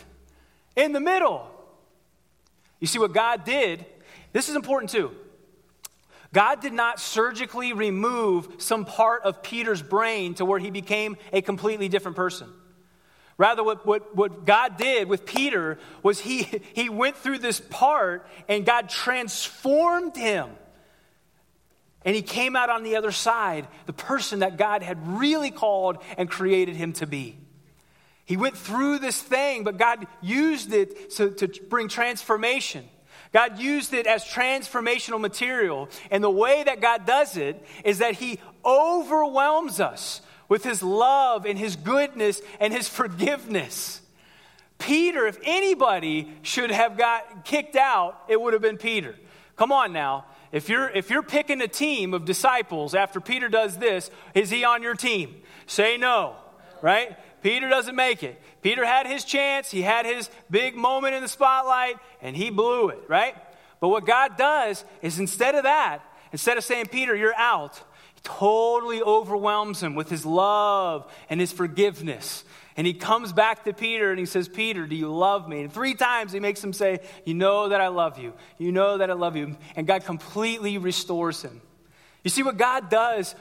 [0.76, 1.50] in the middle?
[2.80, 3.86] You see what God did?
[4.34, 5.10] This is important too.
[6.34, 11.40] God did not surgically remove some part of Peter's brain to where he became a
[11.40, 12.52] completely different person.
[13.38, 16.42] Rather, what, what, what God did with Peter was he,
[16.74, 20.50] he went through this part and God transformed him.
[22.04, 25.98] And he came out on the other side, the person that God had really called
[26.18, 27.38] and created him to be.
[28.24, 32.84] He went through this thing, but God used it so, to bring transformation.
[33.34, 35.90] God used it as transformational material.
[36.10, 41.44] And the way that God does it is that He overwhelms us with His love
[41.44, 44.00] and His goodness and His forgiveness.
[44.78, 49.16] Peter, if anybody should have got kicked out, it would have been Peter.
[49.56, 50.26] Come on now.
[50.52, 54.62] If you're, if you're picking a team of disciples after Peter does this, is he
[54.62, 55.34] on your team?
[55.66, 56.36] Say no,
[56.82, 57.16] right?
[57.44, 58.40] Peter doesn't make it.
[58.62, 62.88] Peter had his chance, he had his big moment in the spotlight, and he blew
[62.88, 63.36] it, right?
[63.80, 66.00] But what God does is instead of that,
[66.32, 67.76] instead of saying, Peter, you're out,
[68.14, 72.44] he totally overwhelms him with his love and his forgiveness.
[72.78, 75.64] And he comes back to Peter and he says, Peter, do you love me?
[75.64, 78.32] And three times he makes him say, You know that I love you.
[78.56, 79.54] You know that I love you.
[79.76, 81.60] And God completely restores him.
[82.22, 83.34] You see, what God does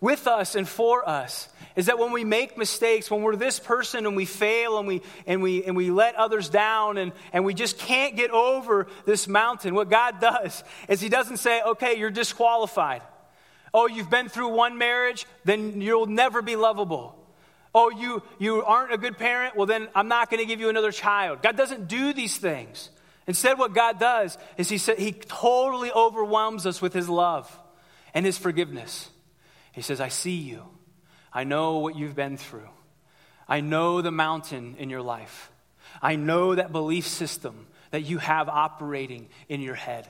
[0.00, 4.04] with us and for us is that when we make mistakes, when we're this person
[4.04, 7.54] and we fail and we, and we, and we let others down and, and we
[7.54, 12.10] just can't get over this mountain, what God does is He doesn't say, okay, you're
[12.10, 13.02] disqualified.
[13.72, 17.14] Oh, you've been through one marriage, then you'll never be lovable.
[17.74, 19.54] Oh, you, you aren't a good parent?
[19.54, 21.42] Well, then I'm not going to give you another child.
[21.42, 22.90] God doesn't do these things.
[23.28, 27.48] Instead, what God does is He, he totally overwhelms us with His love
[28.14, 29.10] and His forgiveness.
[29.78, 30.64] He says, I see you.
[31.32, 32.68] I know what you've been through.
[33.46, 35.52] I know the mountain in your life.
[36.02, 40.08] I know that belief system that you have operating in your head.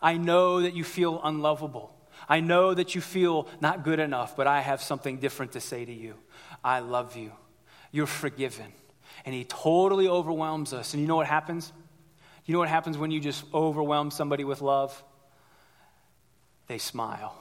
[0.00, 1.94] I know that you feel unlovable.
[2.30, 5.84] I know that you feel not good enough, but I have something different to say
[5.84, 6.14] to you.
[6.64, 7.32] I love you.
[7.92, 8.72] You're forgiven.
[9.26, 10.94] And he totally overwhelms us.
[10.94, 11.70] And you know what happens?
[12.46, 15.04] You know what happens when you just overwhelm somebody with love?
[16.68, 17.36] They smile.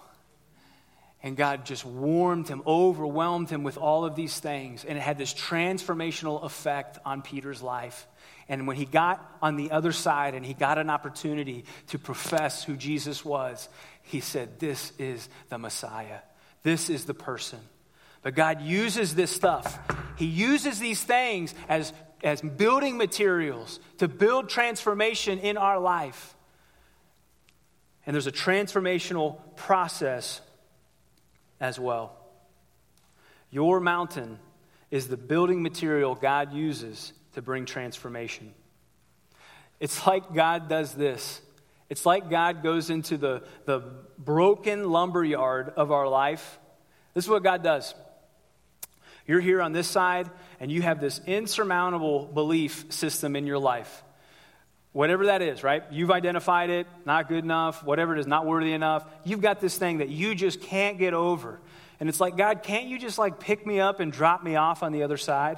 [1.21, 4.85] And God just warmed him, overwhelmed him with all of these things.
[4.85, 8.07] And it had this transformational effect on Peter's life.
[8.47, 12.63] And when he got on the other side and he got an opportunity to profess
[12.63, 13.67] who Jesus was,
[14.01, 16.19] he said, This is the Messiah.
[16.63, 17.59] This is the person.
[18.21, 19.79] But God uses this stuff.
[20.17, 26.35] He uses these things as, as building materials to build transformation in our life.
[28.05, 30.41] And there's a transformational process
[31.59, 32.15] as well.
[33.51, 34.39] Your mountain
[34.91, 38.53] is the building material God uses to bring transformation.
[39.79, 41.41] It's like God does this.
[41.89, 43.81] It's like God goes into the, the
[44.17, 46.59] broken lumber yard of our life.
[47.13, 47.95] This is what God does.
[49.25, 54.03] You're here on this side, and you have this insurmountable belief system in your life.
[54.91, 55.83] Whatever that is, right?
[55.91, 59.05] You've identified it, not good enough, whatever it is, not worthy enough.
[59.23, 61.59] You've got this thing that you just can't get over.
[61.99, 64.81] And it's like, God, can't you just like pick me up and drop me off
[64.81, 65.57] on the other side?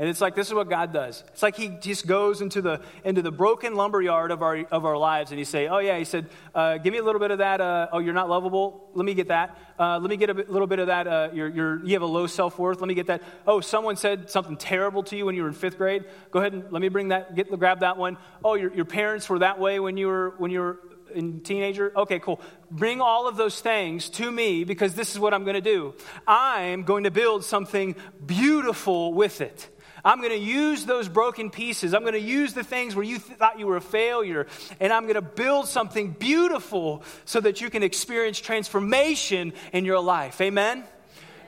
[0.00, 1.22] And it's like this is what God does.
[1.28, 4.96] It's like He just goes into the into the broken lumberyard of our of our
[4.96, 7.38] lives, and He say, "Oh yeah," He said, uh, "Give me a little bit of
[7.38, 7.60] that.
[7.60, 8.88] Uh, oh, you're not lovable.
[8.94, 9.58] Let me get that.
[9.78, 11.06] Uh, let me get a little bit of that.
[11.06, 12.80] Uh, you're, you're, you have a low self worth.
[12.80, 13.22] Let me get that.
[13.46, 16.06] Oh, someone said something terrible to you when you were in fifth grade.
[16.30, 17.34] Go ahead and let me bring that.
[17.34, 18.16] Get grab that one.
[18.42, 20.80] Oh, your, your parents were that way when you were when you were
[21.14, 21.92] in teenager?
[21.94, 22.40] Okay, cool.
[22.70, 25.94] Bring all of those things to me because this is what I'm going to do.
[26.26, 29.68] I'm going to build something beautiful with it.
[30.04, 31.94] I'm going to use those broken pieces.
[31.94, 34.46] I'm going to use the things where you th- thought you were a failure,
[34.80, 40.00] and I'm going to build something beautiful so that you can experience transformation in your
[40.00, 40.40] life.
[40.40, 40.84] Amen?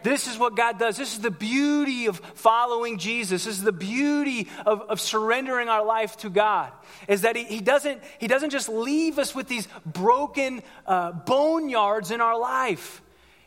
[0.02, 0.96] This is what God does.
[0.96, 3.44] This is the beauty of following Jesus.
[3.44, 6.72] This is the beauty of, of surrendering our life to God.
[7.08, 12.10] Is that he, he, doesn't, he doesn't just leave us with these broken uh, boneyards
[12.10, 13.00] in our life.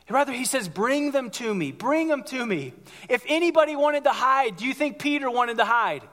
[0.09, 1.71] Rather, he says, Bring them to me.
[1.71, 2.73] Bring them to me.
[3.09, 6.03] If anybody wanted to hide, do you think Peter wanted to hide?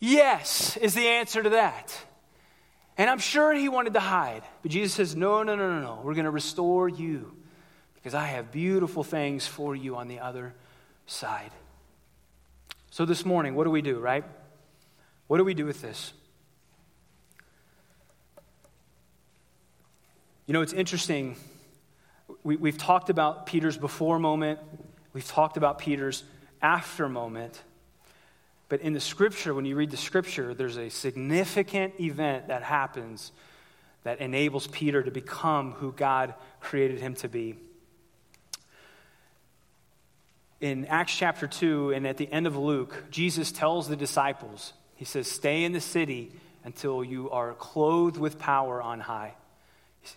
[0.00, 1.98] Yes, is the answer to that.
[2.96, 4.42] And I'm sure he wanted to hide.
[4.62, 6.00] But Jesus says, No, no, no, no, no.
[6.02, 7.34] We're going to restore you
[7.94, 10.54] because I have beautiful things for you on the other
[11.06, 11.50] side.
[12.90, 14.24] So this morning, what do we do, right?
[15.26, 16.12] What do we do with this?
[20.46, 21.36] You know, it's interesting.
[22.42, 24.58] We, we've talked about Peter's before moment,
[25.12, 26.22] we've talked about Peter's
[26.60, 27.62] after moment.
[28.68, 33.30] But in the scripture, when you read the scripture, there's a significant event that happens
[34.04, 37.56] that enables Peter to become who God created him to be.
[40.60, 45.04] In Acts chapter 2 and at the end of Luke, Jesus tells the disciples, He
[45.04, 46.32] says, Stay in the city
[46.64, 49.34] until you are clothed with power on high.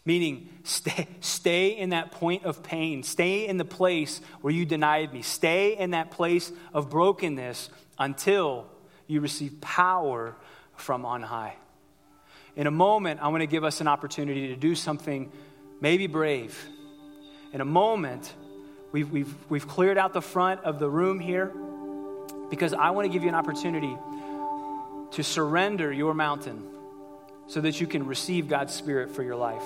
[0.05, 3.03] Meaning, stay, stay in that point of pain.
[3.03, 5.21] Stay in the place where you denied me.
[5.21, 8.65] Stay in that place of brokenness until
[9.07, 10.35] you receive power
[10.75, 11.55] from on high.
[12.55, 15.31] In a moment, I want to give us an opportunity to do something
[15.79, 16.67] maybe brave.
[17.53, 18.33] In a moment,
[18.91, 21.51] we've, we've, we've cleared out the front of the room here
[22.49, 23.95] because I want to give you an opportunity
[25.11, 26.63] to surrender your mountain
[27.47, 29.63] so that you can receive God's Spirit for your life.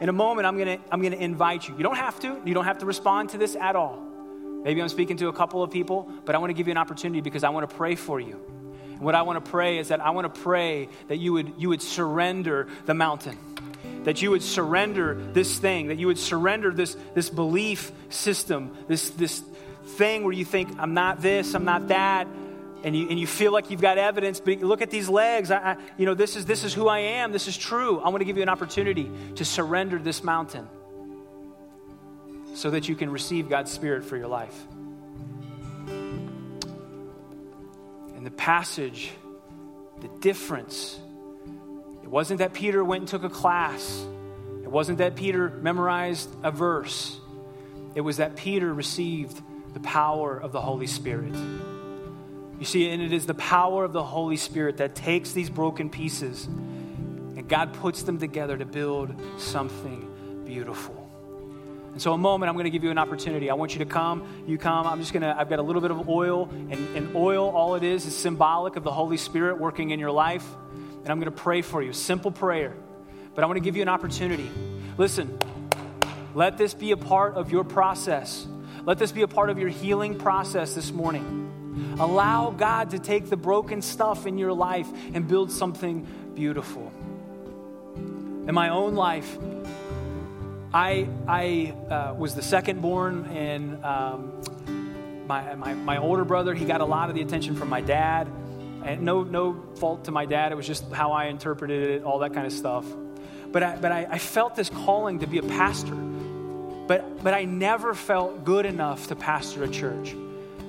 [0.00, 1.76] In a moment, I'm to I'm to invite you.
[1.76, 4.02] You don't have to, you don't have to respond to this at all.
[4.64, 6.78] Maybe I'm speaking to a couple of people, but I want to give you an
[6.78, 8.40] opportunity because I want to pray for you.
[8.90, 11.54] And what I want to pray is that I want to pray that you would,
[11.58, 13.38] you would surrender the mountain,
[14.04, 19.10] that you would surrender this thing, that you would surrender this, this belief system, this,
[19.10, 19.42] this
[19.84, 22.26] thing where you think, I'm not this, I'm not that
[22.84, 25.50] and you, and you feel like you've got evidence, but look at these legs.
[25.50, 27.32] I, I, you know, this is, this is who I am.
[27.32, 28.00] This is true.
[28.00, 30.68] I want to give you an opportunity to surrender this mountain
[32.54, 34.56] so that you can receive God's Spirit for your life.
[38.16, 39.10] And the passage,
[40.00, 40.98] the difference,
[42.02, 44.04] it wasn't that Peter went and took a class,
[44.62, 47.18] it wasn't that Peter memorized a verse,
[47.94, 49.40] it was that Peter received
[49.72, 51.34] the power of the Holy Spirit.
[52.58, 55.90] You see, and it is the power of the Holy Spirit that takes these broken
[55.90, 56.48] pieces
[57.38, 61.08] and God puts them together to build something beautiful.
[61.92, 63.48] And so, a moment, I'm going to give you an opportunity.
[63.48, 64.44] I want you to come.
[64.46, 64.86] You come.
[64.88, 66.48] I'm just going to, I've got a little bit of oil.
[66.50, 70.10] And, and oil, all it is, is symbolic of the Holy Spirit working in your
[70.10, 70.44] life.
[70.72, 71.92] And I'm going to pray for you.
[71.92, 72.74] Simple prayer.
[73.34, 74.50] But I want to give you an opportunity.
[74.96, 75.38] Listen,
[76.34, 78.46] let this be a part of your process.
[78.84, 81.47] Let this be a part of your healing process this morning.
[81.98, 86.92] Allow God to take the broken stuff in your life and build something beautiful.
[88.46, 89.38] In my own life,
[90.72, 94.42] I, I uh, was the second born, and um,
[95.26, 98.28] my, my, my older brother, he got a lot of the attention from my dad.
[98.84, 102.20] And no, no fault to my dad, it was just how I interpreted it, all
[102.20, 102.84] that kind of stuff.
[103.50, 105.94] But I, but I, I felt this calling to be a pastor.
[105.94, 110.14] But, but I never felt good enough to pastor a church.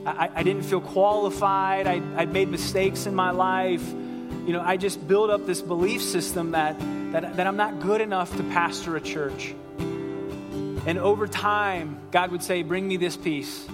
[0.06, 1.88] I, I didn't feel qualified.
[1.88, 3.88] I, I'd made mistakes in my life.
[3.90, 6.80] You know, I just built up this belief system that,
[7.12, 9.54] that, that I'm not good enough to pastor a church.
[9.80, 13.68] And over time, God would say, Bring me this piece.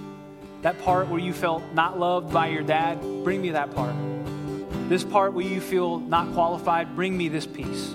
[0.63, 3.93] That part where you felt not loved by your dad, bring me that part.
[4.89, 7.93] This part where you feel not qualified, bring me this piece.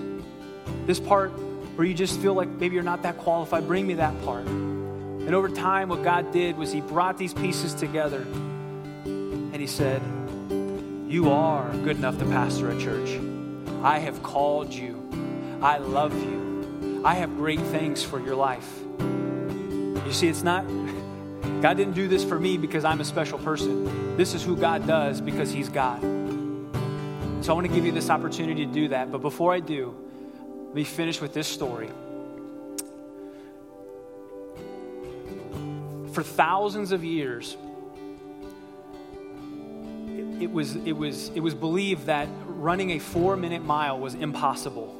[0.85, 1.31] This part
[1.75, 4.45] where you just feel like maybe you're not that qualified, bring me that part.
[5.25, 10.01] And over time, what God did was He brought these pieces together and He said,
[11.07, 13.19] You are good enough to pastor a church.
[13.83, 14.97] I have called you.
[15.61, 17.01] I love you.
[17.05, 18.67] I have great things for your life.
[18.99, 20.67] You see, it's not,
[21.61, 24.17] God didn't do this for me because I'm a special person.
[24.17, 26.01] This is who God does because He's God.
[27.41, 29.11] So I want to give you this opportunity to do that.
[29.11, 29.95] But before I do,
[30.67, 31.89] let me finish with this story.
[36.11, 37.55] For thousands of years,
[40.07, 44.13] it, it, was, it, was, it was believed that running a four minute mile was
[44.13, 44.97] impossible.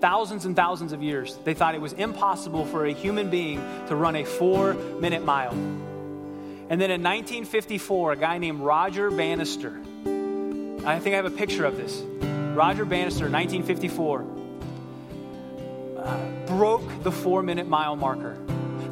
[0.00, 3.58] Thousands and thousands of years, they thought it was impossible for a human being
[3.88, 5.52] to run a four minute mile.
[5.52, 9.78] And then in 1954, a guy named Roger Bannister,
[10.84, 12.02] I think I have a picture of this.
[12.56, 14.26] Roger Bannister, 1954,
[15.98, 18.36] uh, broke the four minute mile marker.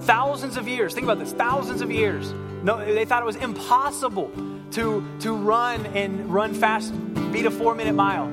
[0.01, 2.33] Thousands of years, think about this, thousands of years.
[2.63, 4.31] No, they thought it was impossible
[4.73, 6.93] to, to run and run fast,
[7.33, 8.27] beat a four minute mile.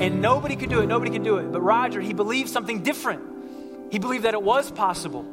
[0.00, 1.52] And nobody could do it, nobody could do it.
[1.52, 3.22] But Roger, he believed something different.
[3.92, 5.24] He believed that it was possible.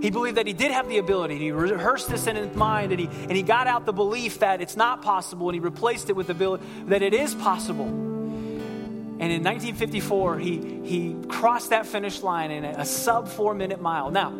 [0.00, 1.38] He believed that he did have the ability.
[1.38, 4.60] He rehearsed this in his mind and he, and he got out the belief that
[4.60, 7.86] it's not possible and he replaced it with the belief that it is possible.
[7.86, 14.12] And in 1954, he, he crossed that finish line in a, sub four minute mile.
[14.12, 14.32] Now,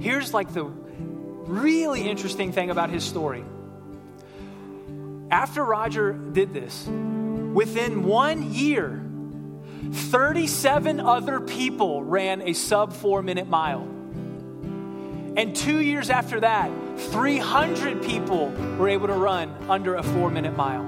[0.00, 3.44] Here's like the really interesting thing about his story.
[5.30, 9.04] After Roger did this, within one year,
[9.92, 13.82] 37 other people ran a sub four minute mile.
[15.36, 20.56] And two years after that, 300 people were able to run under a four minute
[20.56, 20.84] mile.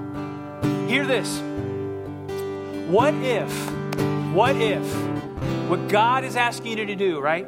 [0.87, 1.39] Hear this.
[2.89, 3.51] What if,
[4.33, 4.83] what if,
[5.69, 7.47] what God is asking you to do, right?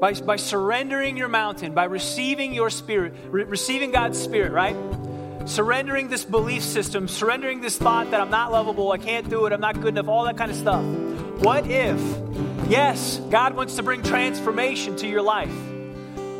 [0.00, 4.76] By, by surrendering your mountain, by receiving your spirit, re- receiving God's spirit, right?
[5.46, 9.52] Surrendering this belief system, surrendering this thought that I'm not lovable, I can't do it,
[9.52, 10.84] I'm not good enough, all that kind of stuff.
[11.38, 12.00] What if
[12.68, 15.54] Yes, God wants to bring transformation to your life.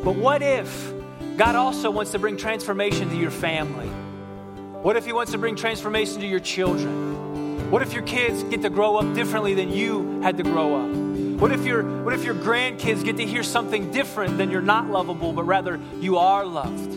[0.03, 0.93] But what if
[1.37, 3.87] God also wants to bring transformation to your family?
[3.87, 7.71] What if He wants to bring transformation to your children?
[7.71, 11.06] What if your kids get to grow up differently than you had to grow up?
[11.37, 14.89] What if your what if your grandkids get to hear something different than you're not
[14.89, 16.95] lovable, but rather you are loved?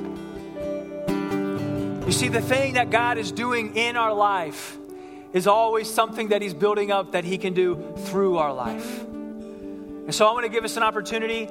[2.06, 4.78] You see, the thing that God is doing in our life
[5.34, 9.02] is always something that He's building up that He can do through our life.
[9.02, 11.46] And so I want to give us an opportunity.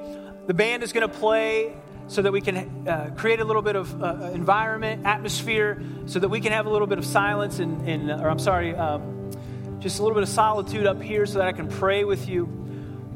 [0.47, 1.77] The band is going to play
[2.07, 6.29] so that we can uh, create a little bit of uh, environment, atmosphere, so that
[6.29, 9.31] we can have a little bit of silence and, and or I'm sorry, um,
[9.79, 12.59] just a little bit of solitude up here so that I can pray with you.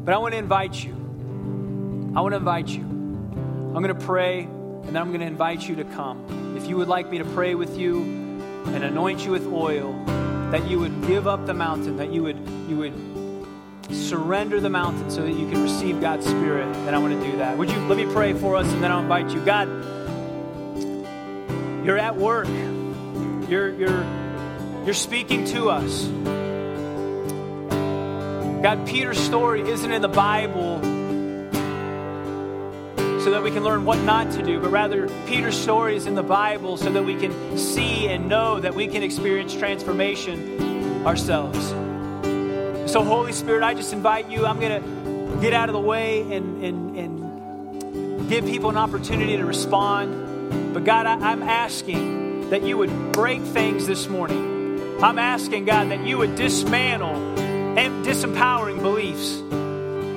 [0.04, 0.91] But I want to invite you.
[2.16, 2.82] I want to invite you.
[2.82, 6.56] I'm going to pray, and then I'm going to invite you to come.
[6.58, 9.93] If you would like me to pray with you and anoint you with oil,
[10.51, 12.38] that you would give up the mountain, that you would
[12.68, 12.93] you would
[13.95, 17.38] surrender the mountain so that you can receive God's Spirit, then I want to do
[17.38, 17.58] that.
[17.58, 19.43] Would you let me pray for us and then I'll invite you.
[19.43, 19.68] God,
[21.86, 22.47] you're at work.
[23.49, 24.06] You're you're
[24.86, 26.08] you're speaking to us.
[28.64, 30.80] God, Peter's story isn't in the Bible
[33.22, 36.16] so that we can learn what not to do, but rather Peter's story is in
[36.16, 41.59] the Bible so that we can see and know that we can experience transformation ourselves.
[42.89, 44.45] So, Holy Spirit, I just invite you.
[44.45, 49.36] I'm going to get out of the way and, and, and give people an opportunity
[49.36, 50.74] to respond.
[50.74, 55.03] But, God, I, I'm asking that you would break things this morning.
[55.03, 57.43] I'm asking, God, that you would dismantle
[57.78, 59.41] and disempowering beliefs.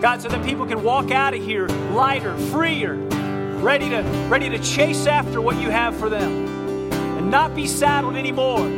[0.00, 4.58] God, so that people can walk out of here lighter, freer, ready to, ready to
[4.58, 6.46] chase after what you have for them
[6.92, 8.68] and not be saddled anymore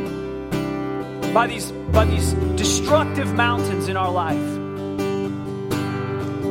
[1.33, 4.59] by these, by these destructive mountains in our life.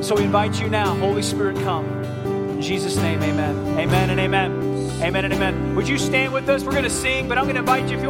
[0.05, 1.85] So we invite you now, Holy Spirit, come.
[1.85, 3.79] In Jesus' name, amen.
[3.79, 4.68] Amen and amen.
[5.03, 5.74] Amen and amen.
[5.76, 6.62] Would you stand with us?
[6.64, 8.07] We're going to sing, but I'm going to invite you if you want